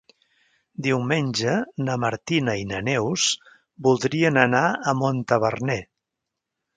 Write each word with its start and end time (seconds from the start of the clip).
Diumenge 0.85 1.57
na 1.89 1.97
Martina 2.03 2.55
i 2.61 2.65
na 2.71 2.79
Neus 2.87 3.25
voldrien 3.89 4.41
anar 4.45 4.63
a 4.69 4.95
Montaverner. 5.03 5.77